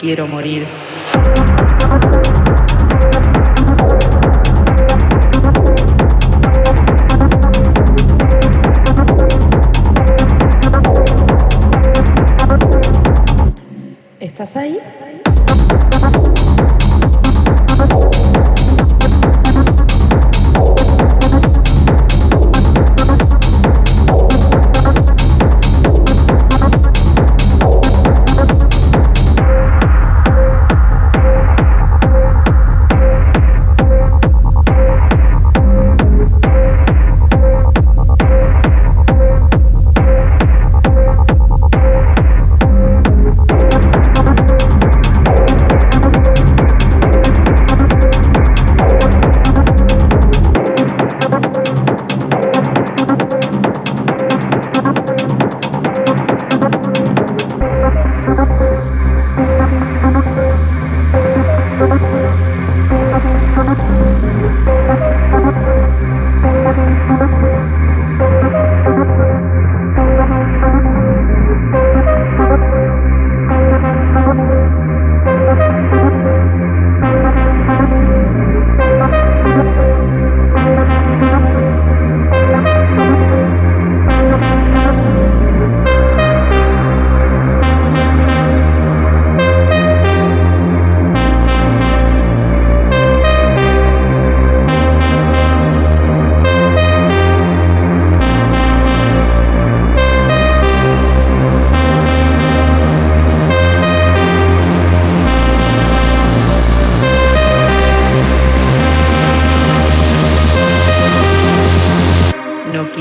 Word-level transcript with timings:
Quiero 0.00 0.26
morir. 0.26 0.66
¿Estás 14.20 14.54
ahí? 14.56 14.78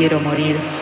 Quiero 0.08 0.22
morir. 0.22 0.75